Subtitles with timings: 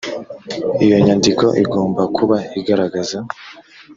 [0.83, 3.17] iyo nyandiko igomba kuba igaragaza